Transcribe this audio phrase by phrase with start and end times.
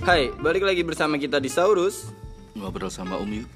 [0.00, 2.08] Hai, balik lagi bersama kita di Saurus.
[2.54, 3.40] Ngobrol sama Umi.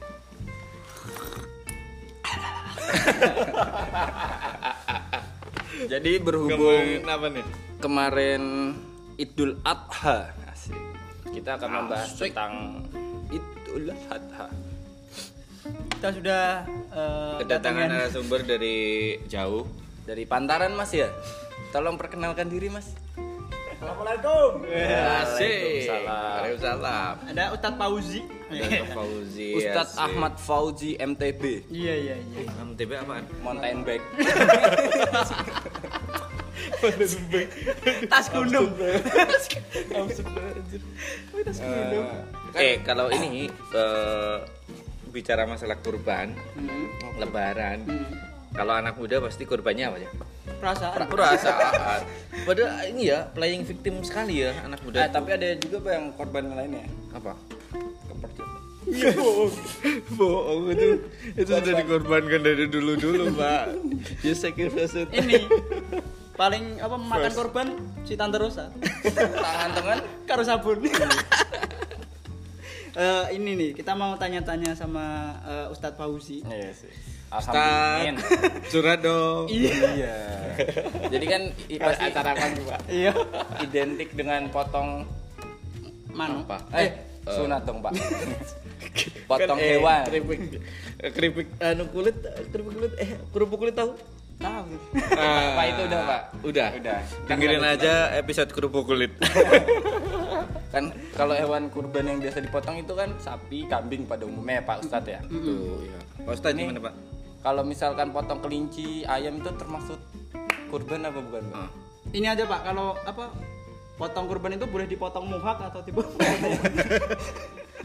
[5.91, 7.45] Jadi berhubung apa nih?
[7.77, 8.73] kemarin
[9.15, 10.75] Idul Adha, asik.
[11.29, 12.33] Kita akan membahas Asik.
[12.33, 12.83] tentang
[13.29, 14.47] Idul Adha.
[15.65, 17.49] Kita sudah eh, Kedatangan
[17.85, 18.77] datangan- narasumber dari
[19.27, 19.69] jauh.
[20.05, 21.09] Dari Pantaran Mas ya.
[21.71, 22.93] Tolong perkenalkan diri Mas.
[23.85, 24.65] Assalamualaikum.
[24.65, 26.09] Waalaikumsalam.
[26.09, 27.13] Waalaikumsalam.
[27.29, 28.25] Ada Ustadz Fauzi.
[28.49, 29.61] Ada Fauzi.
[29.61, 30.05] Ustadz asik.
[30.09, 31.69] Ahmad Fauzi MTB.
[31.69, 32.49] Iya iya iya.
[32.65, 33.29] MTB apaan?
[33.45, 34.01] Mountain bike.
[38.09, 38.73] Tas gunung.
[42.57, 44.37] Eh, kalau ini eh,
[45.13, 46.33] bicara masalah kurban,
[47.21, 47.85] lebaran.
[48.57, 50.09] Kalau anak muda pasti kurbannya apa ya?
[50.45, 51.09] Perasaan.
[51.09, 52.01] Perasaan.
[52.45, 55.05] Padahal ini ya playing victim sekali ya anak muda.
[55.05, 56.85] Eh, tapi ada juga Pak, yang korban lainnya.
[57.15, 57.33] apa?
[58.09, 58.63] Kepercayaan.
[60.21, 60.89] Bohong itu
[61.41, 63.73] itu sudah dikorbankan dari dulu dulu pak.
[64.21, 65.09] You sacrifice it.
[65.09, 65.49] Ini
[66.37, 67.67] paling apa makan korban
[68.05, 68.69] si Tante Rosa.
[69.09, 69.99] Tangan-tangan
[70.29, 70.85] Karo sabun.
[72.95, 76.47] Eh, ini nih kita mau tanya-tanya sama eh, Ustadz Fauzi.
[76.47, 76.93] Iya sih.
[77.35, 78.23] Alhamdulillah.
[78.73, 79.45] curhat dong.
[79.51, 80.17] Iya.
[81.11, 82.81] Jadi kan i- pasti Acara apa pak?
[82.87, 83.13] Iya.
[83.61, 85.03] identik dengan potong
[86.09, 86.47] Mano.
[86.47, 86.63] Apa?
[86.73, 86.95] eh
[87.27, 87.91] sunat dong, Pak.
[89.31, 90.05] potong Kan, eh, hewan.
[90.07, 90.41] Keripik,
[91.11, 92.15] keripik anu kulit,
[92.53, 93.99] keripik kulit, eh kerupuk kulit tahu?
[94.37, 94.67] Tahu.
[95.51, 96.23] Pak itu udah, Pak.
[96.45, 96.69] Udah.
[96.71, 96.99] Udah.
[97.27, 99.11] Dengerin Kan aja episode kerupuk kulit.
[100.75, 104.77] Kan kalau hewan kurban yang biasa dipotong itu kan sapi, kambing pada umumnya ya, Pak
[104.83, 105.21] Ustadz ya.
[105.23, 105.99] Tuh, iya.
[106.23, 106.95] Pak Ustadz Ini- gimana pak?
[107.45, 110.01] Kalau misalkan potong kelinci, ayam itu termasuk
[110.67, 111.61] kurban apa bukan, Pak?
[111.61, 111.69] Ah.
[112.09, 113.37] Ini aja Pak kalau apa
[113.95, 116.01] potong kurban itu boleh dipotong muhak atau tiba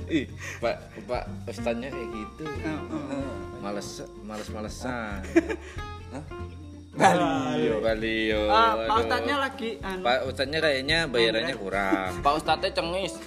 [0.10, 0.26] Ih,
[0.58, 0.76] Pak,
[1.06, 2.44] Pak Ustadznya kayak gitu.
[2.48, 3.30] Heeh.
[3.60, 3.90] Males,
[4.24, 5.22] males-malesan.
[7.00, 7.76] Balio.
[7.80, 8.42] Balio.
[8.50, 8.98] Ah, Pak.
[9.06, 12.12] Ustadznya lagi anu, Pak Ustadznya kayaknya bayarannya kurang.
[12.24, 13.14] Pak Ustadznya cengis.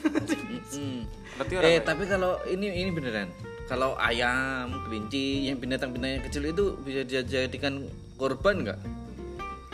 [0.72, 1.04] Mm.
[1.36, 1.84] Berarti Eh, baik.
[1.84, 3.28] tapi kalau ini ini beneran.
[3.70, 7.86] Kalau ayam, kelinci, yang binatang-binatang kecil itu bisa dijadikan
[8.18, 8.80] korban nggak?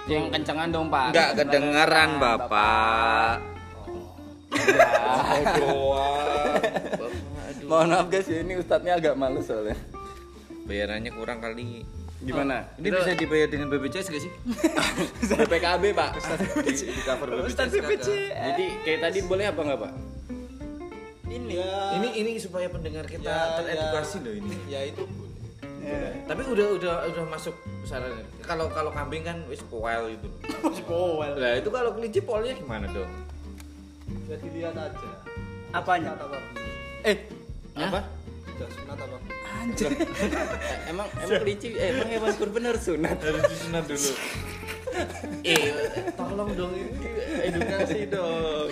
[0.08, 1.12] yang kencengan dong, Pak.
[1.12, 3.44] Nggak kedengaran, Bapak.
[7.68, 9.76] Mohon maaf guys, ya, ini ustadznya agak males soalnya.
[10.64, 11.84] Bayarannya kurang kali.
[12.18, 12.64] Gimana?
[12.80, 14.32] Ini bisa dibayar dengan BPJS gak sih?
[15.52, 16.10] PKB, Pak.
[16.64, 17.52] di, di cover BPJS.
[17.52, 17.88] Ustadz kagak?
[17.92, 18.08] BPJ.
[18.32, 19.92] Jadi kayak tadi boleh apa enggak, Pak?
[21.38, 21.54] Ini.
[21.94, 24.56] Ini ini supaya pendengar kita Ya, teredukasi loh ini.
[24.66, 25.04] ya itu
[25.78, 26.10] Ya.
[26.26, 28.12] Tapi udah udah udah masuk saran.
[28.42, 30.28] Kalau kalau kambing kan wis poel itu.
[30.60, 31.32] Masih bowel.
[31.32, 33.08] Lah itu kalau kelinci polnya gimana dong?
[34.24, 35.08] ya dilihat aja
[35.70, 36.12] Apanya?
[36.12, 36.38] sunat apa
[37.02, 37.16] Eh,
[37.74, 38.00] Apa?
[38.50, 39.16] udah sunat apa
[39.54, 39.88] anjir.
[40.92, 43.16] Emang emang kelinci eh, emang hewan kurban harus sunat.
[43.16, 44.10] Harus disunat dulu.
[45.42, 45.72] eh,
[46.12, 47.08] tolong dong ini
[47.46, 48.68] edukasi dong.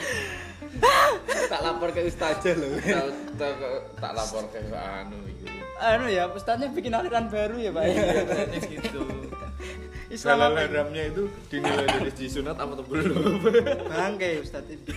[1.53, 2.70] tak lapor ke ustazah loh.
[2.81, 3.06] tak,
[3.38, 3.53] tak,
[3.98, 5.44] tak lapor ke anu gitu.
[5.76, 7.82] Anu ya, ustadznya bikin aliran baru ya, Pak.
[7.84, 9.03] Kayaknya gitu.
[10.16, 10.60] Islam Halal apa?
[10.70, 13.42] haramnya itu dinilai dari disunat apa tuh belum?
[13.91, 14.94] Bangke ustadz ini.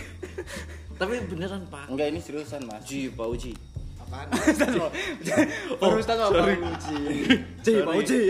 [1.01, 1.90] Tapi beneran Pak.
[1.90, 2.85] Enggak ini seriusan, Mas.
[2.85, 3.53] Uji, Pak Uji.
[4.00, 4.28] apaan
[5.81, 6.46] Baru ustadz apa?
[6.46, 7.01] Uji.
[7.66, 8.22] Ji, Pak Uji.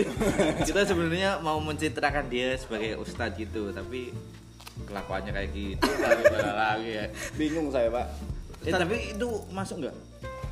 [0.64, 4.16] Kita sebenarnya mau mencitrakan dia sebagai ustadz gitu, tapi
[4.86, 5.88] kelakuannya kayak gitu.
[5.88, 7.06] Lagi lagi ya.
[7.36, 8.06] Bingung saya, Pak.
[8.68, 9.96] Eh, tapi itu masuk nggak?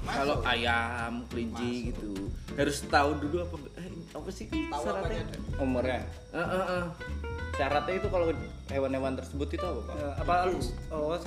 [0.09, 2.29] Kalau ayam, kelinci gitu
[2.59, 5.23] harus tahu dulu apa eh, apa sih tahu syaratnya?
[5.23, 6.03] apanya Umurnya.
[6.35, 6.91] Eh, eh, eh.
[7.55, 8.35] Syaratnya itu kalau
[8.67, 9.95] hewan-hewan tersebut itu apa, Pak?
[9.95, 10.51] Eh, apa
[10.91, 11.15] oh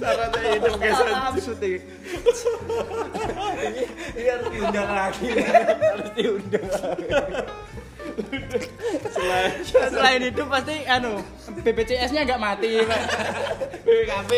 [0.00, 1.82] Syaratnya hidup salah absurd ya.
[4.14, 5.26] Ini harus diundang lagi.
[5.74, 6.70] harus diundang.
[9.20, 9.52] Selain,
[9.92, 11.20] selain itu pasti anu
[11.60, 13.02] BPJS-nya nggak mati, Pak.
[13.84, 14.30] BKB.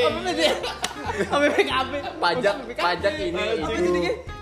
[1.30, 1.92] Apa BPKB?
[2.18, 3.72] Pajak pajak ini itu.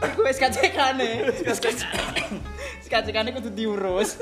[0.00, 1.14] Iku SKCK nih.
[2.81, 4.16] SKCK ini kudu diurus.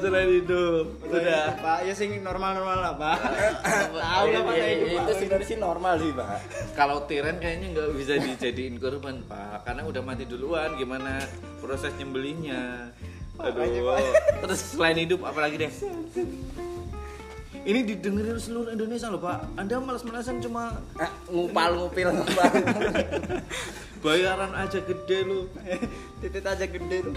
[0.00, 0.98] Selain hidup.
[1.04, 3.18] Udah, Pak, ya sing normal-normal lah, Pak.
[3.92, 4.96] Tahu lah Pak Iya, iya, itu.
[4.96, 6.36] itu sebenarnya sih normal sih, Pak.
[6.72, 10.74] Kalau tiren kayaknya nggak bisa dijadiin korban pak, karena udah mati duluan.
[10.80, 11.20] Gimana
[11.60, 12.90] proses nyembelihnya?
[13.38, 13.96] Aduh.
[14.40, 15.72] Terus selain hidup apalagi deh?
[17.62, 19.46] Ini didengerin seluruh Indonesia loh pak.
[19.54, 22.50] Anda malas-malasan cuma Ah, ngupal ngupil ngupal.
[24.02, 25.46] bayaran aja gede lu.
[26.18, 27.14] Titit aja gede tuh.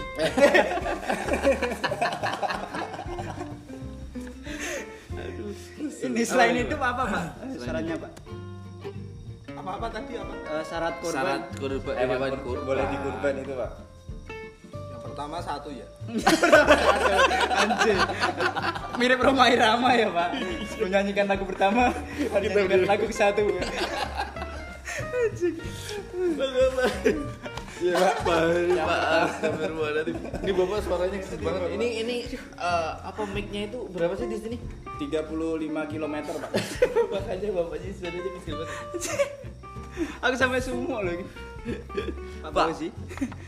[6.06, 7.22] Nih selain itu apa pak?
[7.58, 8.12] Syaratnya pak?
[9.56, 10.34] Apa-apa tadi apa?
[10.52, 11.16] Eh, syarat korban.
[11.16, 12.64] Syarat kurban kurban.
[12.64, 13.70] boleh dikurban itu pak
[15.16, 15.88] Pertama satu ya.
[17.56, 17.96] Anjir.
[19.00, 20.28] Mirip Roma Irama ya pak.
[20.76, 21.88] Menyanyikan lagu pertama,
[22.36, 23.48] menyanyikan lagu ke satu.
[27.80, 30.20] Iya pak, pak, Astagfirullahaladzim.
[30.20, 31.68] Ini bapak suaranya kecil banget.
[31.80, 32.16] Ini ini
[32.60, 34.56] eh, apa mic-nya itu berapa sih di sini?
[35.00, 35.32] 35
[35.96, 36.50] km pak
[37.16, 38.76] Makanya bapaknya suaranya kecil banget.
[40.28, 41.24] Aku sampai sumuk lagi.
[42.42, 42.76] Apa Pak.
[42.76, 42.90] sih?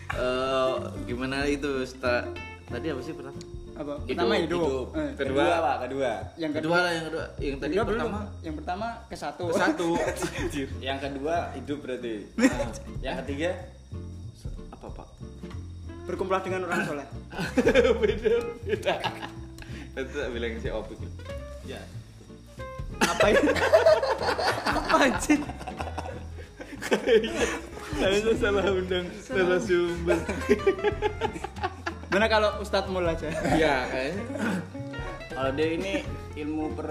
[0.09, 0.75] Eh,
[1.05, 2.26] gimana itu setelah
[2.67, 3.38] tadi apa sih pertama?
[3.79, 3.93] Apa?
[4.03, 4.67] Pertama hidup.
[4.67, 7.25] hidup Eh, kedua pak kedua Yang Kedua kedua, lah yang kedua.
[7.38, 8.43] Yang tadi kedua pertama belum.
[8.43, 9.44] Yang pertama ke satu.
[9.55, 9.88] satu
[10.88, 12.50] yang kedua hidup berarti Nah,
[13.06, 13.50] yang ketiga
[14.75, 15.09] apa pak?
[16.09, 17.06] Berkumpul dengan orang soleh.
[18.03, 18.32] beda
[18.65, 18.94] beda.
[19.94, 20.99] Itu bilang si Opik.
[21.62, 21.79] Ya.
[22.99, 23.47] Apa itu?
[24.67, 25.41] Apa anjir?
[27.96, 30.19] Kayaknya salah undang salah sumber.
[32.12, 33.29] Mana kalau Ustadz Mul aja?
[33.56, 34.23] Iya kayaknya.
[35.32, 35.93] kalau dia ini
[36.37, 36.88] ilmu per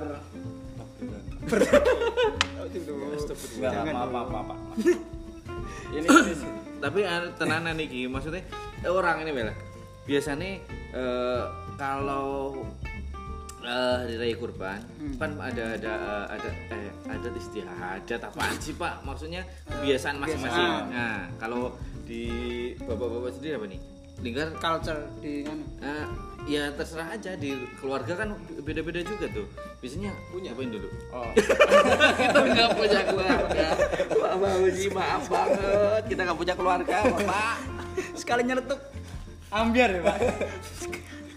[1.48, 1.72] Enggak,
[3.96, 4.60] maaf, maaf, maaf.
[5.96, 6.36] Ini, ini
[6.84, 8.44] Tapi eh, tenanan nih maksudnya
[8.84, 9.56] eh, orang ini bela.
[10.04, 10.60] Biasanya
[10.92, 11.44] eh,
[11.80, 12.68] kalau
[13.68, 14.80] eh hari raya kurban
[15.20, 19.04] kan ada ada eh, ada eh ada istiadat apaan sih Pak?
[19.04, 20.72] Maksudnya kebiasaan masing-masing.
[20.92, 21.76] Nah, kalau
[22.08, 22.24] di
[22.80, 23.80] bapak-bapak sendiri apa nih?
[24.24, 25.60] Lingkar Culture di kan.
[25.84, 26.06] Eh,
[26.48, 28.30] ya terserah aja di keluarga kan
[28.64, 29.48] beda-beda juga tuh.
[29.84, 30.88] Biasanya punya apain dulu?
[31.12, 31.28] Oh,
[32.24, 33.68] kita nggak punya keluarga.
[34.08, 37.56] Bapak Uji maaf banget, kita nggak punya keluarga, Bapak.
[38.16, 38.80] Sekali nyeletuk
[39.48, 40.18] ambiar ya pak.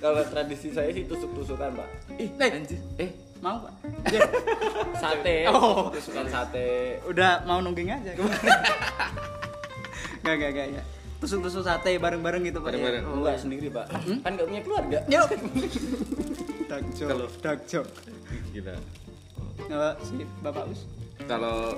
[0.00, 1.88] Kalau tradisi saya sih tusuk-tusukan, Pak.
[2.16, 2.50] Eh, Eh.
[2.50, 2.80] anjir.
[2.96, 3.10] Eh,
[3.40, 3.72] Mau pak?
[4.96, 5.88] Sate, Oh.
[5.88, 7.00] tusukan sate.
[7.04, 8.12] Udah mau nungging aja.
[10.20, 10.82] Gak gak gak ya.
[11.20, 12.68] Tusuk-tusuk sate bareng-bareng gitu pak.
[12.68, 13.00] Bareng-bareng.
[13.00, 13.08] Ya?
[13.08, 13.86] Enggak sendiri, Pak.
[14.20, 14.98] Kan enggak punya keluarga.
[15.08, 15.28] Yuk.
[16.70, 17.08] Dark joke.
[17.08, 17.90] Kalau- Dark joke.
[18.52, 18.76] gila.
[19.68, 20.80] Nah, si Bapak Us.
[21.24, 21.76] Kalau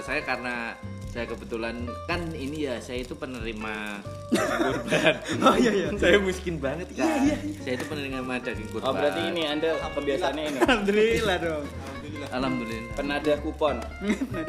[0.00, 0.76] saya karena
[1.10, 1.74] saya kebetulan
[2.06, 3.98] kan ini ya saya itu penerima
[4.30, 5.14] daging kurban.
[5.42, 5.86] Oh iya iya.
[5.98, 7.26] saya miskin banget kan.
[7.60, 8.86] Saya itu penerima daging kurban.
[8.86, 10.58] Oh, berarti ini Anda kebiasaannya ini.
[10.62, 11.64] Alhamdulillah dong.
[12.30, 12.94] Alhamdulillah.
[12.94, 13.76] Penada kupon.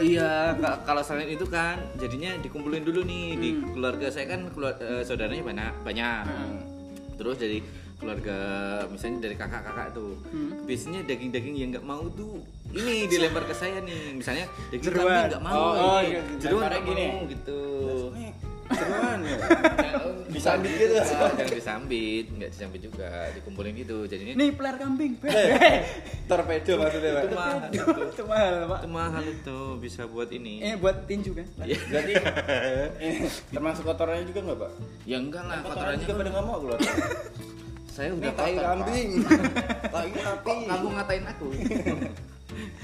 [0.01, 4.77] Iya, ka- kalau selain itu kan jadinya dikumpulin dulu nih di keluarga saya kan keluar,
[4.77, 6.21] eh, saudaranya banyak banyak.
[7.17, 7.59] Terus dari
[8.01, 8.37] keluarga
[8.87, 10.17] misalnya dari kakak-kakak tuh
[10.63, 15.05] biasanya daging-daging yang nggak mau tuh ini dilempar ke saya nih misalnya daging Jeruan.
[15.05, 16.21] kambing nggak mau Oh, oh, iya.
[16.35, 17.05] jeruan nggak gini.
[17.07, 17.59] mau gitu
[18.71, 19.35] Seruan ya.
[20.31, 25.19] disambit gitu jangan disambit nggak disambit juga dikumpulin gitu jadinya Nih peler kambing.
[26.31, 27.21] Torpedo maksudnya, Pak.
[27.21, 28.23] itu mahal itu.
[28.23, 28.79] Mahal pak.
[28.79, 31.43] itu mahal itu bisa buat ini Eh buat tinju kan?
[31.59, 32.13] Berarti
[32.97, 33.17] ini
[33.51, 34.71] termasuk kotorannya juga enggak, Pak?
[35.03, 36.79] ya enggak lah Kotorannya juga pada enggak mau keluar.
[37.91, 38.47] Saya udah Pak.
[38.55, 39.09] kambing.
[39.93, 41.47] Tai kok kamu ngatain aku?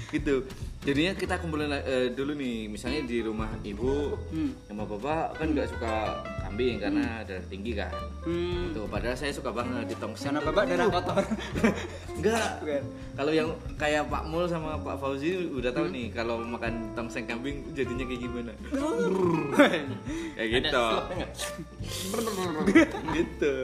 [0.07, 0.39] Gitu.
[0.87, 2.71] Jadinya kita kumpulin eh, dulu nih.
[2.71, 4.55] Misalnya di rumah ibu Hmm.
[4.63, 7.91] sama bapak kan nggak suka kambing karena darah tinggi kan?
[8.23, 8.71] Hmm.
[8.71, 10.47] tuh padahal saya suka banget di tongseng tuh.
[10.47, 11.23] bapak darah kotor.
[12.17, 12.63] enggak
[13.19, 17.67] kalau yang kayak Pak Mul sama Pak Fauzi udah tahu nih kalau makan tongseng kambing
[17.75, 18.51] jadinya kayak gimana?
[20.39, 20.85] Kayak gitu.
[23.11, 23.55] Gitu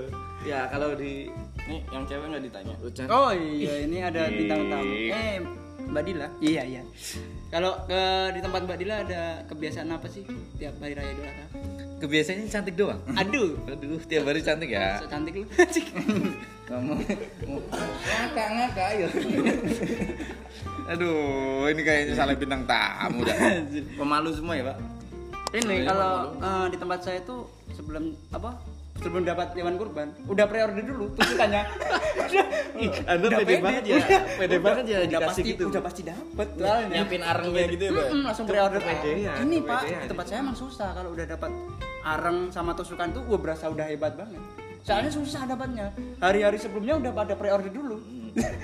[0.43, 1.27] ya kalau di
[1.63, 2.75] Nih, yang cewek enggak ditanya.
[2.83, 4.91] Ucan Oh iya, ini ada bintang tamu.
[4.91, 5.39] Eh,
[5.87, 6.27] Mbak Dila.
[6.43, 6.83] Iya, iya.
[7.47, 10.27] Kalau ke di tempat Mbak Dila ada kebiasaan apa sih
[10.59, 11.47] tiap hari raya Idul Adha?
[12.03, 15.47] kebiasaannya cantik doang Aduh, aduh tiap hari cantik ya so cantik lu.
[16.67, 19.07] Kamu ngakak ngakak ayo.
[20.95, 23.35] Aduh, ini kayaknya salah bintang tamu dah.
[23.99, 24.77] Pemalu semua ya, Pak.
[25.59, 28.55] ini kalau eh, di tempat saya tuh sebelum apa?
[29.03, 31.67] Sebelum dapat hewan kurban, udah pre-order dulu tusukannya.
[32.83, 33.95] Ih, Anda Udah pede banget ya.
[34.39, 35.63] Pede banget ya udah pasti, gitu.
[35.67, 36.87] Udah pasti dapat soalnya.
[36.87, 38.05] Nyiapin arengnya gitu ya, Pak.
[38.07, 41.51] Mm-mm, langsung pre-order kepedean, Ini pak, tempat saya emang susah kalau udah dapat
[42.03, 44.39] areng sama tusukan tuh, wah berasa udah hebat banget.
[44.83, 45.91] Soalnya susah dapatnya.
[46.23, 47.99] Hari-hari sebelumnya udah pada pre-order dulu.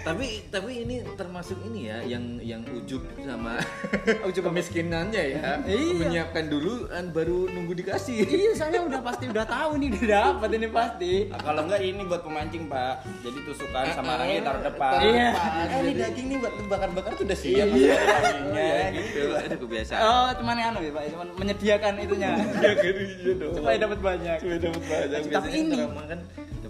[0.02, 3.62] Tapi tapi ini termasuk ini ya yang yang ujub sama
[4.28, 5.62] Ujub kemiskinannya ya.
[5.62, 5.94] Iya.
[5.96, 8.26] Menyiapkan dulu kan baru nunggu dikasih.
[8.26, 11.14] iya, saya udah pasti udah tahu nih udah dapat ini pasti.
[11.30, 12.94] Nah, kalau enggak ini buat pemancing, Pak.
[13.22, 15.00] Jadi tusukan sama arengnya taruh depan.
[15.00, 15.28] Iya.
[15.30, 17.68] Eh, ini daging nih buat bakar-bakar tuh udah siap.
[17.70, 17.94] Iya.
[17.96, 19.22] Dagingnya gitu.
[19.36, 20.02] Ada kebiasaan.
[20.02, 23.54] Oh, cuman anu ya pak, cuman menyediakan itunya iya dong.
[23.56, 24.38] supaya dapat banyak.
[24.42, 25.08] Supaya dapat banyak.
[25.10, 25.80] Tapi Biasanya ini-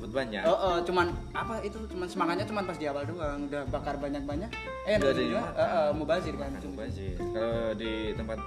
[0.10, 0.44] banyak.
[0.44, 4.50] Oh, oh, cuman apa itu cuman semangatnya cuman pas di awal doang udah bakar banyak-banyak
[4.90, 7.16] eh Udah ada juga yang eh, eh, mubazir kan Mubazir.
[7.18, 8.38] Kalau di tempat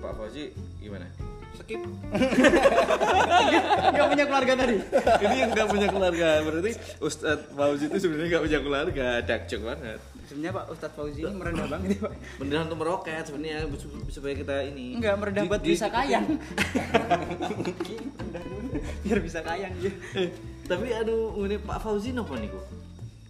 [0.00, 0.44] Pak Fauzi
[0.80, 1.06] gimana?
[1.60, 1.82] skip
[3.90, 4.78] nggak punya keluarga tadi
[5.20, 6.40] Ini yang nggak punya keluarga.
[6.46, 6.72] Berarti
[7.02, 9.20] Ustadz Fauzi itu sebenarnya nggak punya keluarga.
[9.22, 10.00] Dakjok banget.
[10.30, 13.66] sebenarnya Pak Ustadz Fauzi ini merendah banget ya Pak Beneran untuk meroket sebenarnya
[14.08, 14.94] supaya kita ini.
[14.94, 15.90] enggak merendah buat bisa
[18.30, 18.59] dulu,
[19.04, 20.28] biar bisa kayang ya Eh,
[20.66, 22.58] tapi aduh ini Pak Fauzi nopo niku?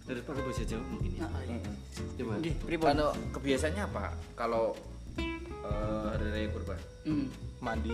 [0.05, 1.27] Daripada bahasa Jawa mungkin ya.
[2.19, 2.33] Coba.
[2.41, 2.55] Nggih?
[2.81, 4.03] Kalau kebiasaannya apa?
[4.35, 4.75] Kalau
[5.71, 6.79] eh, hari raya kurban.
[7.01, 7.25] Hmm.
[7.57, 7.93] mandi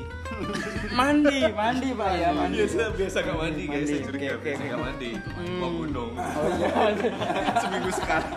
[0.91, 4.59] mandi mandi Pak ya mandi Biasa biasa gak mandi guys, Mandi, saya curiga oke, biasa
[4.59, 4.67] oke.
[4.67, 5.09] gak mandi.
[5.53, 6.11] Mau gunung.
[6.15, 6.69] oh iya
[7.61, 8.27] Seminggu sekali.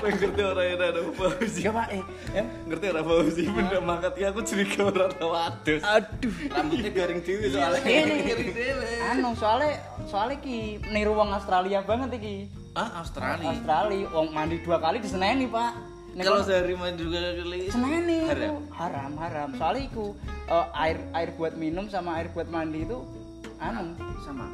[0.00, 1.60] Wah, ngerti orang yang ada Fauzi.
[1.60, 5.82] enggak Pak eh ya Ngerti orang Fauzi benda mangkat ya aku curiga orang tawadus.
[5.84, 7.80] aduh Rambutnya garing dewi soalnya.
[7.82, 8.14] ini
[9.04, 9.70] anu soalnya
[10.04, 12.36] soalnya ki niru wong Australia banget iki
[12.70, 13.50] Ah, Australia.
[13.50, 18.66] Australia wong mandi dua kali diseneni Pak Kalau sehari mandi dua kali seneni Haram?
[18.74, 20.06] haram haram soalnya iku
[20.50, 22.98] eh, air air buat minum sama air buat mandi itu
[23.62, 23.94] anu
[24.26, 24.50] sama.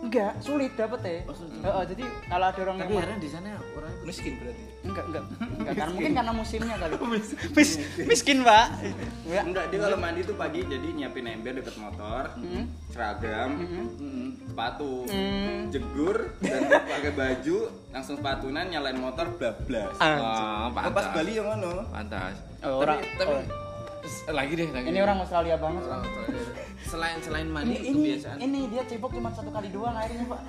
[0.00, 1.58] Enggak sulit dapet ya Oh, sulit.
[1.58, 5.04] Heeh, jadi kalau ada orang Tapi yang heran di sana orang itu miskin berarti enggak
[5.04, 5.22] enggak
[5.58, 6.94] enggak karena mungkin karena musimnya kali
[7.56, 8.66] Mis- miskin pak
[9.24, 12.64] enggak Enggak, dia kalau mandi tuh pagi jadi nyiapin ember deket motor, Hmm.
[12.88, 15.68] seragam, mm, sepatu, Hmm.
[15.68, 16.60] jegur, dan
[16.92, 19.94] pakai baju, langsung sepatunan nyalain motor bablas.
[19.98, 21.06] Ah, Pas pantas.
[21.12, 21.84] Bali yang mana?
[21.86, 22.34] Pantas.
[22.60, 23.67] Oh, orang- tapi tapi oh.
[24.30, 24.86] Lagi deh lagi.
[24.86, 25.02] ini deh.
[25.02, 26.42] orang Australia banget orang Australia.
[26.80, 28.36] Selain selain ini mandi ini kebiasaan.
[28.38, 30.40] ini dia cebok cuma satu kali doang airnya pak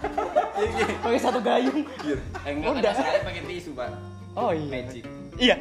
[1.01, 1.83] pakai satu gayung
[2.41, 2.93] Eh, enggak, Udah.
[2.93, 3.89] Sekali pakai tisu, Pak.
[4.35, 5.03] oh iya Magic.
[5.35, 5.55] iya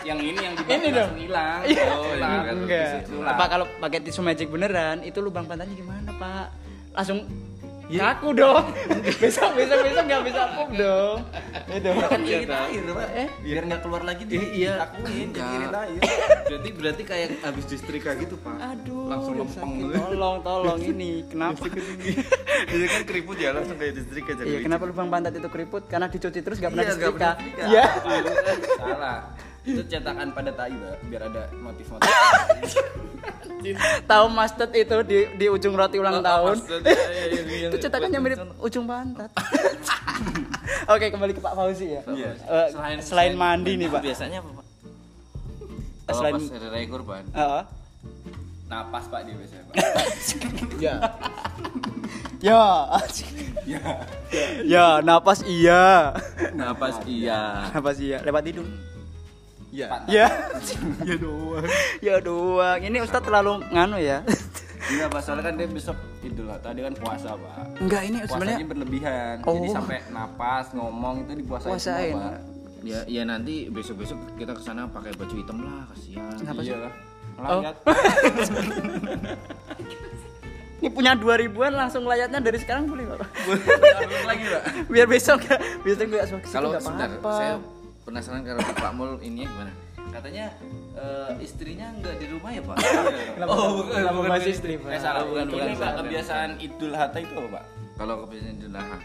[0.00, 1.12] Yang ini yang Ini dibakar dong.
[1.16, 1.60] hilang.
[1.64, 1.84] Iya.
[1.92, 2.54] Oh, ini kan.
[2.56, 6.46] enggak pak kalau pakai tisu magic beneran itu lubang pantatnya gimana pak
[6.92, 7.26] langsung
[7.88, 8.64] kaku dong
[9.22, 11.18] besok besok besok nggak bisa pup dong
[11.68, 13.08] itu Kan Iya, air, Pak.
[13.14, 13.28] Eh?
[13.40, 14.80] Biar nggak keluar lagi di iya.
[14.82, 15.84] takuin jadi irit Enggak.
[15.84, 16.00] air.
[16.44, 18.56] Berarti berarti kayak habis disetrika gitu, Pak.
[18.56, 19.92] aduh Langsung udah lempeng gitu.
[20.08, 21.64] tolong tolong ini kenapa
[22.68, 24.48] Jadi kan keriput ya langsung kayak disetrika jadi.
[24.48, 25.82] Iya, kenapa lubang pantat itu keriput?
[25.86, 27.64] Karena dicuci terus gak pernah Iya, nggak pernah disetrika.
[27.68, 27.86] Iya.
[28.76, 29.18] Salah.
[29.68, 32.08] Itu cetakan pada tai, Pak, biar ada motif-motif.
[34.06, 36.56] Tahu mustard itu di di ujung roti ulang tahun.
[36.56, 39.28] Maksudnya, iya, iya, iya, itu cetakannya mirip ujung pantat.
[40.94, 42.02] Oke, kembali ke Pak Fauzi ya.
[42.06, 42.68] Eh,
[43.02, 44.00] selain, mandi nih, Pak.
[44.00, 44.66] Biasanya apa, Pak?
[46.08, 47.24] Selain- Selain pas hari raya kurban.
[47.28, 47.62] Heeh.
[48.68, 49.74] Napas, Pak, dia biasanya, Pak.
[50.84, 50.94] ya
[52.38, 52.64] Ya.
[54.64, 56.14] Ya, napas iya.
[56.54, 57.68] Napas iya.
[57.74, 58.70] Napas iya, lewat hidung.
[59.72, 60.26] Ya Ya.
[61.08, 61.66] ya doang.
[62.00, 62.78] Ya doang.
[62.80, 64.24] Ini Ustadz terlalu nganu ya.
[64.88, 67.82] Enggak, Pak, soalnya kan dia besok Idul Adha, dia kan puasa, Pak.
[67.82, 69.34] Enggak, ini Puasanya sebenarnya berlebihan.
[69.44, 69.54] Oh.
[69.60, 72.14] Jadi sampai napas, ngomong itu dipuasain Puasain.
[72.16, 72.40] semua, Pak.
[72.86, 76.32] Ya, ya nanti besok-besok kita ke sana pakai baju hitam lah, kasihan.
[76.40, 76.72] Kenapa sih?
[76.72, 76.92] Iya lah.
[77.38, 77.60] Oh.
[77.60, 77.76] Melayat.
[80.78, 83.18] ini punya 2000-an langsung layatnya dari sekarang boleh, Pak?
[83.98, 84.62] Harus lagi, Pak.
[84.88, 87.54] biar besok gak besok gak suka Kalau nggak sebentar, saya
[88.08, 89.72] penasaran kalau Pak Mul ini gimana?
[90.08, 90.48] Katanya
[90.96, 92.76] eh, istrinya nggak di rumah ya Pak?
[93.36, 94.88] Kenapa- kenapa bahas istri, Pak?
[94.88, 96.00] Eh, salah, Bukan, bukan, bukan, Ini, Pak, bukan.
[96.02, 97.64] kebiasaan Idul Adha itu apa, Pak?
[97.94, 98.96] Kalau kebiasaan Idul Adha.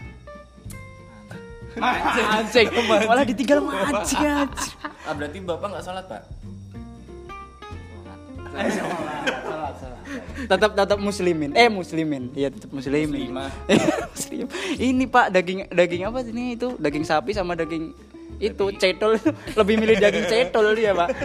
[1.74, 2.68] Anjing,
[3.10, 4.72] malah ditinggal mancing anjing.
[5.02, 6.22] Ah, berarti Bapak nggak sholat, Pak?
[10.46, 13.50] tetap tetap muslimin eh muslimin iya tetap muslimin Muslimah.
[14.14, 14.46] Muslim.
[14.78, 17.90] ini pak daging daging apa ini itu daging sapi sama daging
[18.38, 19.18] itu cetol
[19.58, 21.08] lebih milih daging cetol dia pak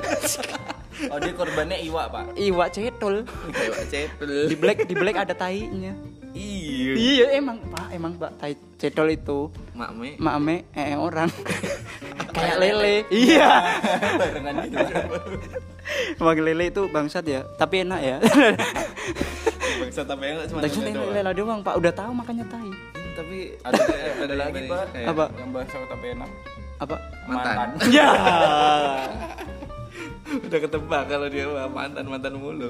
[1.00, 2.36] Oh, dia korbannya iwa, Pak.
[2.36, 3.24] iwa cetol
[3.56, 4.52] Kayak cetel.
[4.52, 5.96] di black di black ada tainya
[6.30, 6.94] Iya.
[6.94, 10.20] iya emang pak emang pak tai cetol itu Mak me.
[10.20, 11.32] mame eh orang
[12.36, 13.80] kayak lele iya
[14.14, 14.86] Barengan gitu.
[16.16, 18.18] Emang lele itu bangsat ya tapi enak ya
[19.80, 22.70] Bangsa tapi enggak cuma bangsat lele lele doang pak udah tahu makanya tai
[23.16, 23.82] Tapi Ada,
[24.22, 24.96] ada lagi, Pak.
[24.96, 25.26] Apa?
[25.34, 26.30] Yang bahasa tapi enak.
[26.80, 26.96] Apa
[27.28, 27.70] Mantan.
[27.96, 28.10] ya
[30.30, 32.70] Udah ketebak kalau dia mantan mantan mulu.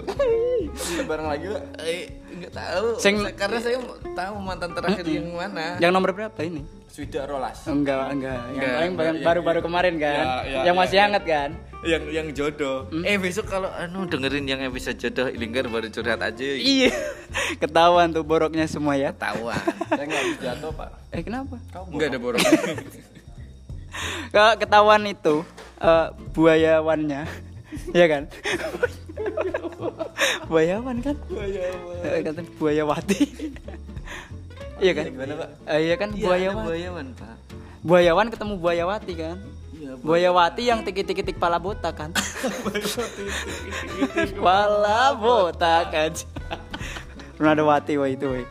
[1.04, 1.64] Bareng lagi, Pak.
[1.84, 2.88] Eh, enggak tahu.
[2.96, 3.78] Saya- karena saya
[4.16, 5.76] tahu mantan terakhir yang mana.
[5.76, 7.68] yang nomor berapa ini Swida Rolas.
[7.68, 8.40] Enggak, enggak.
[8.40, 10.24] Yang Enggak, paling enggak, yang baru-baru kemarin kan.
[10.24, 11.04] Ya, ya, yang ya, masih ya.
[11.08, 11.50] hangat kan.
[11.80, 12.92] yang yang jodoh.
[13.08, 16.44] Eh besok kalau anu dengerin yang episode jodoh Lingkar baru curhat aja.
[16.44, 16.92] Iya.
[17.56, 19.16] Ketahuan tuh boroknya semua ya.
[19.16, 19.56] Ketahuan.
[19.88, 20.90] Saya nggak jatuh, Pak.
[21.12, 21.56] Eh kenapa?
[21.72, 22.40] Kau Enggak ada borong.
[24.34, 25.46] Kalau ketahuan itu
[25.82, 27.22] eh, buayawannya.
[28.00, 28.24] ya kan?
[30.50, 31.16] Buayawan kan?
[31.30, 32.24] Buayawan.
[32.26, 33.20] kata buayawati.
[34.82, 35.04] Iya kan?
[35.12, 35.50] Gimana, Pak?
[35.70, 36.64] Eh, iya kan Iya, ada buayawan.
[36.66, 37.36] buayawan, Pak.
[37.86, 39.38] Buayawan ketemu buayawati kan?
[39.80, 42.12] Iya, Buayawati yang tiki-tiki pala botak kan?
[44.44, 46.12] pala botak kan?
[47.40, 48.44] Ronaldo Wati wah itu weh.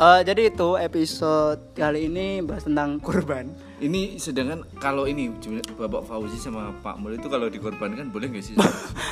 [0.00, 3.52] Eh, jadi itu episode kali ini bahas tentang kurban.
[3.82, 5.26] Ini sedangkan kalau ini
[5.74, 8.54] Bapak Fauzi sama Pak Mul itu kalau dikorbankan boleh nggak sih?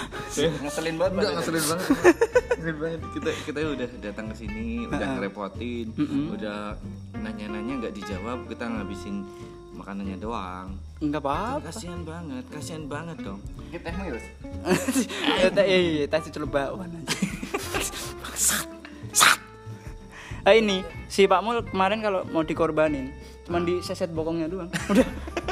[0.63, 1.89] Ngeselin banget Enggak ngeselin banget.
[1.91, 3.01] Ngeselin banget.
[3.11, 5.87] Kita kita udah datang ke sini, udah ngerepotin,
[6.31, 6.79] udah
[7.19, 9.27] nanya-nanya nggak dijawab, kita ngabisin
[9.75, 10.79] makanannya doang.
[11.03, 11.67] Enggak apa-apa.
[11.75, 13.43] Kasihan banget, kasihan banget dong.
[13.75, 14.21] Kita emang ya.
[15.51, 17.03] tak aja.
[18.23, 18.67] Bangsat.
[19.11, 19.39] Sat.
[20.47, 23.11] Ah ini si Pak Mul kemarin kalau mau dikorbanin
[23.51, 24.71] cuman diseset bokongnya doang.
[24.95, 25.07] Udah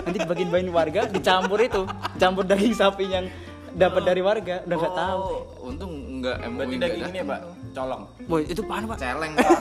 [0.07, 1.83] nanti dibagiin bagiin warga dicampur itu,
[2.15, 3.27] campur daging sapi yang
[3.75, 5.21] dapat dari warga udah nggak tahu.
[5.21, 7.41] Oh, untung enggak MUI Berarti nggak daging ini ya, Pak.
[7.75, 8.03] Colong.
[8.31, 8.97] Boy, itu apaan Pak?
[9.03, 9.61] Celeng, Pak.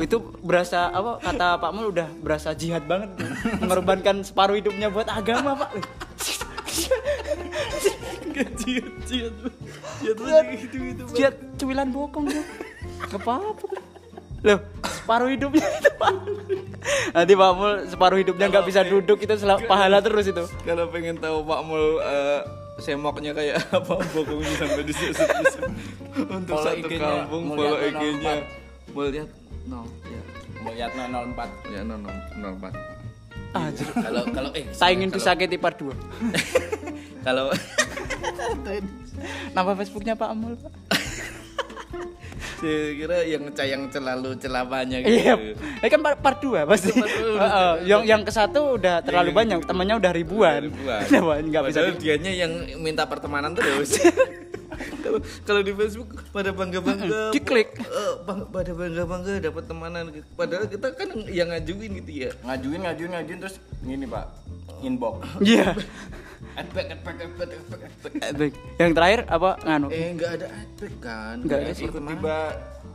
[0.00, 3.10] itu berasa apa kata Pak Mul udah berasa jihad banget
[3.60, 5.70] mengorbankan separuh hidupnya buat agama Pak
[8.40, 9.34] Jihad, jihad.
[10.00, 12.44] Jihad jihad cuilan bokong tuh
[13.12, 13.66] nggak apa-apa
[14.40, 14.60] loh
[15.00, 16.12] separuh hidupnya itu Pak
[17.12, 21.16] nanti Pak Mul separuh hidupnya nggak bisa duduk itu sel- pahala terus itu Kalau pengen
[21.16, 22.40] tahu Pak Mul eh,
[22.78, 25.12] semoknya kayak apa bokongnya sampai di sini
[26.22, 28.34] untuk Follow satu IG-nya, kampung follow IG-nya
[28.88, 28.92] 04.
[28.92, 29.28] Mulyat
[29.66, 30.20] no ya
[30.60, 31.72] Mau lihat 004.
[31.72, 32.72] ya no no no Pak.
[33.50, 33.86] Anjir.
[33.90, 35.90] Kalau kalau eh saingin kalau- disakiti part 2
[37.26, 37.52] Kalau
[39.54, 40.72] nama Facebooknya Pak Mul Pak
[42.60, 45.60] saya kira yang cayang selalu celamanya iya gitu.
[45.60, 49.96] ini kan part, part 2 pasti Heeh, yang yang ke satu udah terlalu banyak temannya
[49.96, 51.02] udah ribuan Ribuan.
[51.08, 53.96] Kenapa nggak bisa dianya yang minta pertemanan terus.
[55.00, 57.76] Kalau kalau di Facebook pada bangga bangga, Diklik.
[58.52, 60.04] pada bangga bangga dapat temanan.
[60.12, 60.26] gitu.
[60.36, 62.30] Padahal kita kan yang ngajuin gitu ya.
[62.44, 64.26] Ngajuin, ngajuin, ngajuin terus gini, Pak.
[64.80, 65.16] Inbox.
[65.44, 65.76] iya
[66.56, 68.52] Adback, adback, adback, adback, adback.
[68.80, 71.36] Yang terakhir apa nganu Eh nggak ada adback kan?
[71.44, 71.86] Nggak ada sih.
[71.88, 72.38] Tiba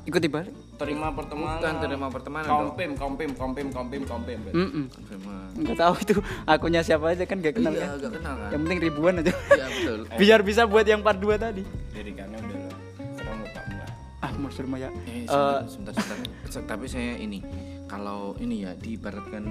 [0.06, 1.58] ikuti balik terima pertemanan.
[1.58, 2.60] Bukan terima pertemanan dong.
[2.68, 4.38] Kompim, kompim, kompim, kompim, kompim.
[4.48, 4.86] Mm-mm.
[4.88, 5.48] Konfirman.
[5.56, 6.16] nggak tahu itu
[6.46, 8.50] akunnya siapa aja kan gak kenal Iya, kan nggak kenal kan?
[8.50, 10.00] yang penting ribuan aja Iya betul.
[10.20, 12.70] biar bisa buat yang part 2 tadi Jadi karena udah lo
[13.16, 13.86] serang lo Pak Mula.
[14.20, 16.50] ah mau suruh Maya Eh, Eh, sebentar, sebentar, sebentar.
[16.50, 17.40] Se- Tapi saya ini,
[17.86, 19.44] kalau ini ya diibaratkan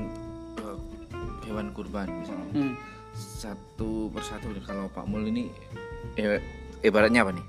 [0.57, 0.79] eh,
[1.45, 2.53] hewan kurban misalnya.
[2.53, 2.75] hmm.
[3.15, 5.47] satu persatu kalau Pak Mul ini
[6.15, 6.39] eh,
[6.81, 7.47] ibaratnya apa nih?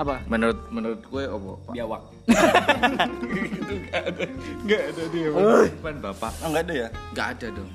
[0.00, 1.50] Apa Menurut menurut gue apa?
[1.52, 1.72] Pak?
[1.76, 2.02] Biawak.
[4.62, 5.28] Enggak ada dia.
[5.28, 6.32] Kurban bapak.
[6.40, 6.88] Oh, enggak ada ya?
[7.12, 7.70] Enggak ada dong.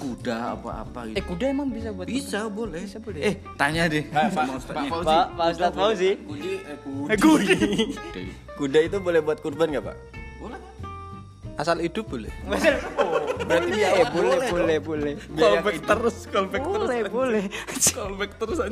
[0.00, 1.26] Kuda apa-apa eh gitu.
[1.34, 2.80] kuda emang bisa buat Bisa boleh.
[2.84, 3.20] Bisa boleh.
[3.20, 4.04] Eh, tanya deh.
[4.08, 4.88] Pak, Pak, Pak Ustaznya.
[4.88, 5.06] Fauzi.
[5.06, 6.16] Pak Pak Ustadz Fauzi eh,
[7.12, 7.56] eh kudi.
[8.00, 8.20] kuda
[8.56, 9.96] Kuda itu boleh buat kurban nggak Pak?
[10.40, 10.60] Boleh.
[11.60, 12.32] Asal hidup boleh.
[13.50, 17.44] Berarti eh biawak boleh boleh boleh Callback terus, callback boleh boleh
[17.90, 18.58] callback terus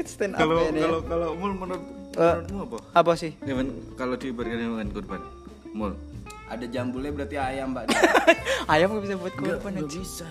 [0.00, 0.10] aja.
[0.10, 0.80] stand up Kalau ya.
[0.80, 2.76] kalau kalau Mul menurut Eh, menurutmu apa?
[2.92, 5.20] apa sih Hewan kalau diibaratkan hewan kurban.
[5.70, 5.92] Mul.
[6.44, 7.86] Ada jambulnya berarti ayam, Pak.
[8.74, 10.26] ayam nggak bisa buat kurban Nggak bisa.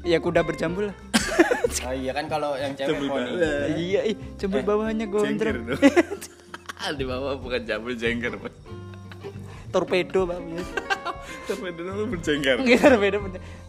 [0.00, 0.96] ya kuda berjambul lah
[1.80, 3.30] Oh iya kan kalau yang cewek Jambul poni.
[3.30, 3.68] bawah.
[3.76, 5.80] iya ih jambul bawahnya gondrong dong.
[6.90, 8.52] Di bawah bukan jambul jengger, Pak.
[9.70, 10.38] torpedo pak
[11.70, 12.58] dulu berjengger.
[12.58, 13.18] Nggak, torpedo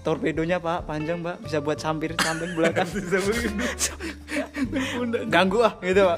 [0.02, 2.88] torpedonya pak panjang pak bisa buat sampir samping belakang
[5.28, 6.18] ganggu ah gitu pak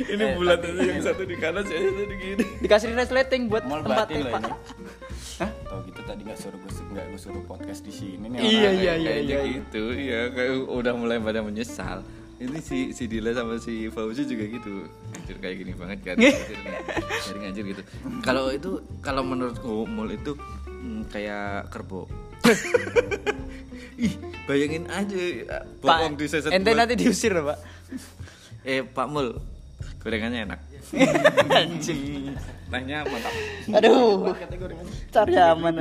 [0.00, 2.44] Ini Eh, bulat aja yang ini- satu di kanan, yang satu di kiri.
[2.60, 4.52] dikasih resleting buat Mau tempat loh pak ini.
[5.36, 5.50] Hah?
[5.68, 8.38] Tahu gitu tadi nggak suruh gue nggak gue suruh podcast di sini nih.
[8.40, 8.72] Iya, orang.
[8.74, 9.52] iya, iya, Kayaknya iya.
[9.52, 12.00] gitu, iya kayak udah mulai pada menyesal.
[12.38, 14.88] Ini si si Dila sama si Fauzi juga gitu.
[15.12, 16.16] Anjir kayak gini banget kan.
[16.16, 17.82] Jadi ngajir gitu.
[18.22, 20.32] Kalau itu kalau menurutku mul itu
[20.64, 22.08] hmm, kayak kerbau.
[24.00, 25.20] Ih, bayangin aja
[25.76, 27.58] bokong pak diseset ente buat- nanti diusir pak
[28.60, 29.40] Eh, Pak Mul.
[29.98, 30.60] Gorengannya enak.
[31.54, 32.32] anjing
[32.66, 33.32] Tehnya mantap.
[33.70, 34.30] aduh
[35.08, 35.74] cari aman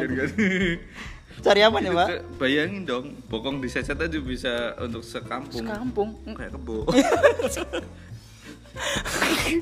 [1.40, 5.64] cari aman ya pak Bayangin dong, bokong diseset aja bisa untuk sekampung.
[5.64, 6.84] kampung kayak kebo.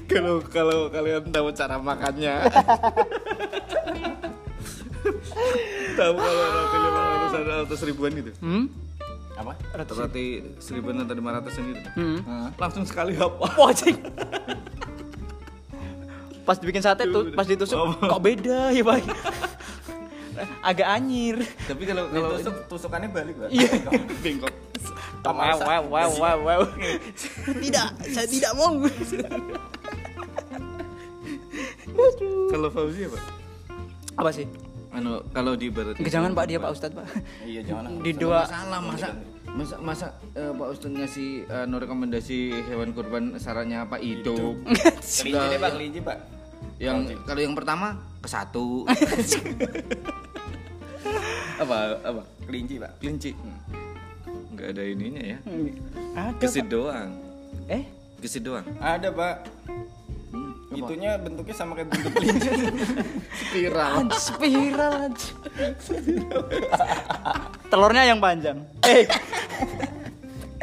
[0.05, 2.43] Kalau kalau kalian tahu cara makannya.
[5.95, 6.86] tahu kalau
[7.37, 8.31] ratus ada ratus ribuan gitu.
[8.41, 8.65] hmm
[9.37, 9.53] Apa?
[9.77, 11.89] Roti seribuan atau lima ratusan gitu.
[11.93, 13.45] hmm Langsung sekali apa?
[13.53, 13.97] Wah, anjing.
[16.41, 19.03] Pas dibikin sate tuh, pas ditusuk kok beda ya, Pak.
[20.63, 21.43] Agak anyir.
[21.65, 23.49] Tapi kalau kalau Tusuk, tusukannya balik, Pak.
[23.51, 23.69] Iya.
[24.21, 24.53] bengkok.
[25.27, 26.61] Wow, wow, wow, wow, wow.
[27.51, 28.79] Tidak, saya tidak mau.
[32.47, 33.19] Kalau Fauzi apa?
[34.17, 34.45] Apa sih?
[34.89, 37.05] Anu kalau di barat Jangan Pak dia Pak Ustadz Pak.
[37.43, 37.99] Iya jangan.
[37.99, 39.07] Di dua salah masa
[39.47, 44.53] masa masa eh, Pak Ustadz ngasih eh, no rekomendasi hewan kurban sarannya apa hidup
[45.01, 46.17] Kelinci deh pak, kelinci pak.
[46.77, 48.65] yang kalau yang pertama ke satu
[51.57, 52.91] apa apa Kelinci pak.
[53.01, 53.31] kelinci
[54.53, 55.37] nggak ada ininya ya
[56.13, 56.37] ada.
[56.37, 57.09] gesit doang.
[57.67, 57.83] Eh?
[58.17, 59.35] gesit doang Ada pak.
[60.79, 62.49] Itunya bentuknya sama kayak bentuk kelinci.
[63.39, 65.33] spiral Anjir, spiral anjir.
[67.69, 68.57] Telurnya yang panjang.
[68.83, 69.03] Eh,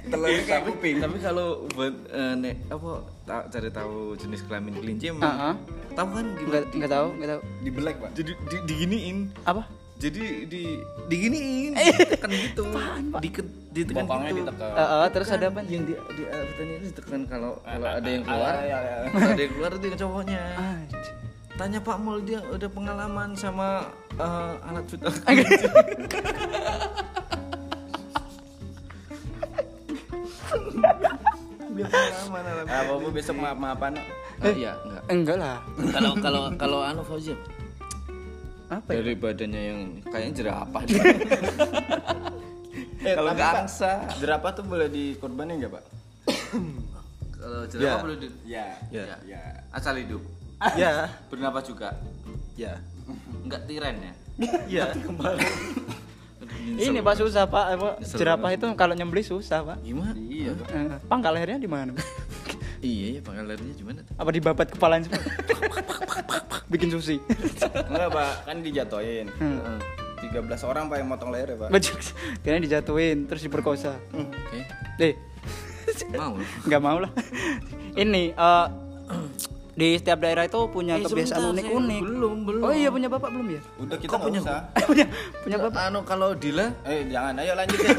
[0.05, 0.97] Telurnya kayak kuping.
[0.99, 2.91] tapi kalau buat eh, nek apa
[3.23, 5.55] ta- cari tahu jenis kelamin kelinci emang Heeh.
[5.93, 7.41] tahu kan gimana enggak enggak tahu, enggak tahu.
[7.59, 8.11] Di black pak.
[8.13, 9.63] jadi di, diginiin Apa?
[9.95, 10.63] Jadi di
[11.07, 12.63] diginiin ditekan gitu
[13.17, 14.75] Diket, ditekan Bokongnya gitu ditekan.
[14.75, 15.61] Heeh, terus ada apa?
[15.65, 18.97] yang di di uh, pertanyaan itu ditekan kalau kalau ada yang keluar Ah, ya, ya.
[19.09, 21.15] kalau ada yang keluar itu yang cowoknya Anjir.
[21.55, 23.69] tanya Pak Mul dia udah pengalaman sama
[24.17, 25.13] uh, alat vital
[31.75, 33.93] dia pengalaman alat Ah, Bapak besok maaf maafan.
[34.41, 35.57] Ah, iya enggak Enggak lah.
[35.91, 37.35] kalau kalau kalau anu Fauzi
[38.67, 38.97] Apa ya?
[38.99, 40.83] dari badannya yang kayaknya jerapah
[43.05, 43.91] Eh, Kalau tapi, Pak, angsa.
[44.17, 45.85] Jerapah tuh boleh dikorbanin nggak pak?
[47.37, 48.01] kalau jerapah Ya.
[48.01, 48.67] boleh di Ya.
[48.89, 49.05] Ya.
[49.23, 49.43] Ya.
[49.71, 50.25] asal hidup
[50.81, 51.93] Ya, bernapas juga
[52.55, 52.81] ya.
[53.45, 54.13] enggak tiren ya
[54.81, 54.85] Ya.
[56.65, 57.77] Ini Pak susah Pak,
[58.09, 59.85] jerapah itu kalau nyembeli susah Pak.
[59.85, 60.67] gimana Iya pak.
[60.73, 61.93] Eh, Pangkal lehernya di mana?
[62.85, 65.25] iya ya pangkal lehernya gimana tuh Apa dibabat kepalanya semua?
[66.67, 67.17] Bikin susi.
[67.87, 69.27] Enggak pak, kan dijatuhin.
[69.33, 69.81] Hmm.
[70.21, 71.69] 13 orang pak yang motong leher ya pak.
[71.71, 71.91] Baju
[72.41, 73.97] kira dijatuhin terus diperkosa.
[74.11, 74.59] oke
[74.95, 75.15] Deh,
[76.13, 77.11] mau nggak mau lah.
[77.95, 78.67] Ini eh,
[79.73, 82.01] di setiap daerah itu punya Eh, kebiasaan unik-unik.
[82.01, 82.63] belum, belum.
[82.63, 83.61] Oh iya punya bapak belum ya?
[83.77, 84.61] Udah kita punya usah.
[84.89, 85.07] punya
[85.41, 85.81] punya bapak.
[85.85, 87.91] anu kalau Dila Eh jangan, ayo lanjut ya.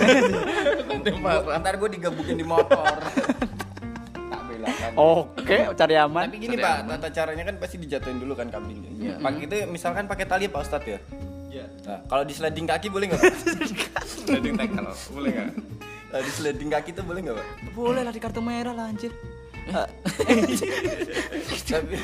[1.15, 2.83] Gua- Ntar gue digebukin di motor.
[4.95, 6.31] Oke, cari aman.
[6.31, 8.91] Tapi gini pak, tata caranya kan pasti dijatuhin dulu kan kambingnya.
[8.95, 9.15] Iya.
[9.19, 10.99] Pakai itu misalkan pakai tali pak Ustadz ya.
[11.51, 11.65] Ya.
[11.87, 13.19] Nah, kalau di sliding kaki boleh nggak?
[13.19, 13.35] Pak?
[14.27, 15.49] sliding tackle boleh nggak?
[16.11, 17.47] Kalau di sliding kaki tuh boleh nggak pak?
[17.75, 19.11] Boleh lah di kartu merah lah anjir.
[19.65, 19.87] Eh,
[21.71, 21.97] Tapi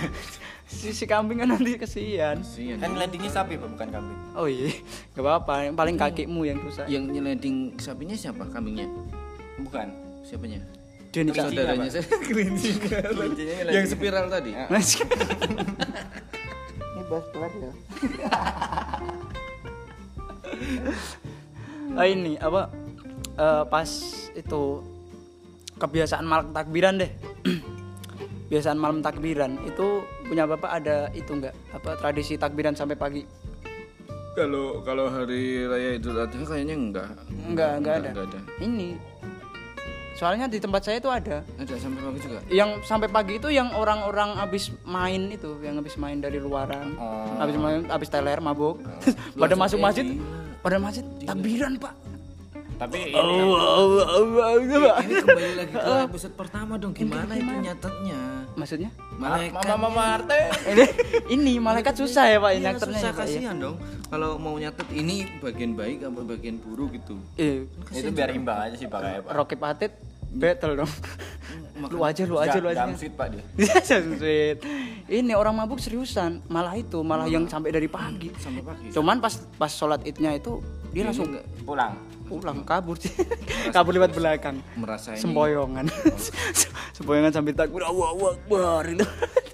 [0.68, 2.44] si, si kambing kan nanti kesian.
[2.44, 2.80] Kasihan.
[2.80, 4.20] kan slidingnya sapi pak bukan kambing.
[4.36, 4.72] Oh iya,
[5.16, 5.54] nggak apa-apa.
[5.68, 6.86] Yang paling kakimu yang rusak.
[6.88, 8.88] yang nyeleding sapinya siapa kambingnya
[9.64, 9.88] Bukan.
[10.22, 10.81] siapanya
[11.12, 11.44] Dia nikah.
[11.48, 12.72] Saudaranya saya kelinci
[13.68, 14.96] yang spiral tadi Mas.
[16.92, 17.72] Ini bahas pelat ya.
[21.92, 22.72] oh ini apa
[23.34, 23.90] eh, pas
[24.32, 24.62] itu
[25.76, 27.12] kebiasaan malam takbiran deh.
[28.48, 33.24] Kebiasaan malam takbiran itu punya bapak ada itu enggak apa tradisi takbiran sampai pagi?
[34.32, 37.10] kalau kalau hari raya idul adha kayaknya enggak
[37.44, 38.10] Enggak, enggak ada.
[38.16, 38.88] enggak ada Ini
[40.22, 41.42] soalnya di tempat saya itu ada.
[41.58, 42.40] Ada sampai pagi juga?
[42.54, 46.94] Yang sampai pagi itu yang orang-orang habis main itu yang habis main dari luaran.
[47.42, 48.78] Habis main habis teler mabuk.
[49.42, 50.06] Pada masuk masjid
[50.62, 51.98] pada masjid takbiran pak.
[52.78, 53.18] Tapi ini
[54.62, 56.94] ini kembali lagi ke episode pertama dong.
[56.94, 58.22] Gimana itu nyatetnya
[58.54, 58.90] maksudnya?
[59.18, 59.58] Malaikat.
[59.58, 60.40] Mama Mama Arte.
[60.74, 60.86] ini,
[61.34, 63.34] ini malaikat susah ya pak Iya, nyaternya susah ya, pak ya.
[63.38, 63.76] kasihan dong.
[64.10, 67.18] Kalau mau nyatet ini bagian baik apa bagian buruk gitu?
[67.38, 69.34] Eh, Itu biar imbang aja sih pak pak.
[69.34, 69.94] Rocky Patit
[70.32, 70.92] battle dong.
[71.92, 72.86] Lu aja lu aja lu aja.
[72.86, 73.44] Jamsit pak dia.
[74.20, 74.58] Sweet.
[75.10, 78.30] Ini orang mabuk seriusan, malah itu, malah yang sampai dari pagi.
[78.38, 78.88] sampai pagi.
[78.94, 81.32] Cuman pas pas sholat idnya itu dia langsung
[81.64, 81.96] Pulang.
[82.28, 83.12] pulang kabur sih.
[83.76, 84.60] Kabur lewat belakang.
[84.80, 85.24] merasa ini.
[85.24, 85.88] Semboyongan.
[86.96, 89.08] Semboyongan sambil takbir Allah Akbar itu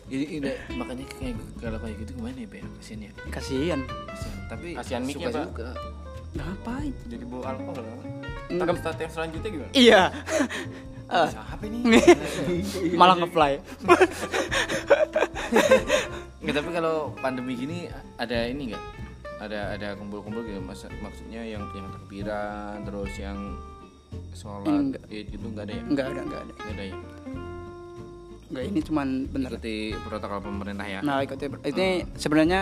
[0.08, 2.60] ini, ini makanya kayak kalau kayak gitu gimana ya Pak?
[2.80, 3.12] kasihan ya.
[3.28, 3.80] Kasihan.
[3.84, 4.40] Kasihan.
[4.48, 5.46] Tapi Kasihan mic-nya, suka Pak.
[5.52, 5.68] juga.
[6.38, 6.94] Ngapain?
[7.12, 7.86] Jadi bawa alkohol.
[8.48, 9.72] Tapi start yang selanjutnya gimana?
[9.76, 10.02] iya.
[11.32, 11.80] Siapa ini?
[13.00, 13.64] malah ngefly.
[16.44, 17.88] Nggak, tapi kalau pandemi gini
[18.20, 18.84] ada ini enggak
[19.38, 23.38] ada ada kumpul-kumpul gitu mas, maksudnya yang yang takbiran terus yang
[24.34, 25.84] sholat id gitu enggak ada ya?
[25.86, 26.54] Enggak ada enggak ada.
[26.54, 26.96] Enggak ada ya?
[28.48, 29.50] Enggak ini cuman bener.
[29.54, 31.00] Ikuti protokol pemerintah ya?
[31.04, 32.62] Nah ikut ini sebenarnya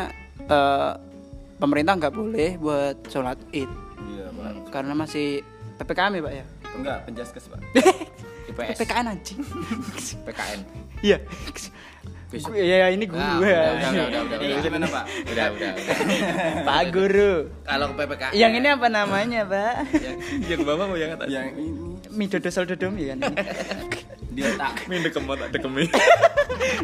[0.50, 0.94] eh,
[1.58, 3.72] pemerintah nggak boleh buat sholat id.
[4.12, 4.28] Iya
[4.70, 5.42] karena masih
[5.76, 6.46] ppkm ya pak ya?
[6.76, 7.60] Enggak, penjaskes pak.
[8.50, 9.42] IPS ppkn anjing
[10.22, 10.60] PKN
[11.02, 11.18] iya.
[12.26, 12.54] Besok.
[12.54, 14.64] Ya ini gue Ah, udah, udah, udah, udah, udah, Ini udah.
[14.66, 15.04] gimana pak?
[15.30, 15.94] udah udah udah.
[16.62, 17.34] pak guru.
[17.64, 19.74] Kalau ke PPKN yang ini apa namanya pak?
[19.94, 21.28] Yang, yang bawah mau yang atas?
[21.30, 21.94] Yang ini.
[22.12, 23.18] Mie dodol dodomi kan?
[24.36, 25.86] Dia tak Min dekem tak dekemi.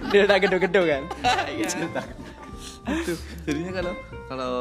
[0.09, 1.03] Dia tak gedo-gedo kan.
[2.81, 3.13] itu.
[3.45, 3.93] Jadinya kalau
[4.27, 4.53] kalau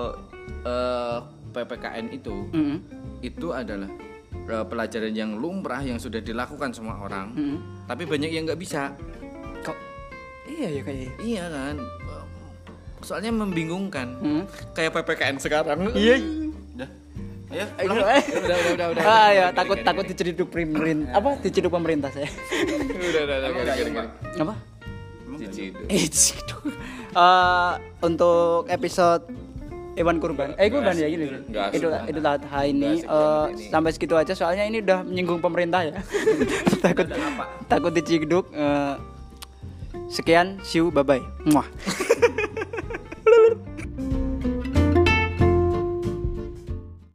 [0.65, 1.17] eh,
[1.51, 2.77] PPKN itu Mm-mm.
[3.21, 3.89] itu adalah
[4.43, 7.59] pelajaran yang lumrah yang sudah dilakukan semua orang Mm-mm.
[7.85, 8.93] tapi banyak yang nggak bisa
[9.61, 9.77] Kok
[10.47, 11.11] iya ya kayaknya.
[11.21, 12.25] iya kan Eh,
[13.01, 14.45] soalnya membingungkan Hmm.
[14.71, 16.17] kayak PPKN sekarang Iya.
[16.71, 16.89] udah
[17.51, 18.23] ayo eh.
[18.31, 21.13] udah udah udah udah Ah ya, takut takut diciduk pemerintah.
[21.13, 22.31] Apa diciduk pemerintah saya?
[22.31, 24.03] udah udah udah gara
[24.39, 24.55] Apa?
[25.35, 25.83] Ciciduk.
[25.89, 26.07] Eh.
[27.11, 29.27] Eh, untuk episode
[30.01, 30.57] hewan kurban.
[30.57, 31.29] Eh kurban ya gini.
[31.77, 33.69] Itu itu Adha ini eh, ini.
[33.69, 35.93] sampai segitu aja soalnya ini udah menyinggung pemerintah ya.
[36.85, 37.07] takut
[37.69, 38.49] takut diciduk.
[38.57, 38.95] Eh,
[40.09, 41.21] sekian, see you, bye bye.
[41.45, 41.69] Muah.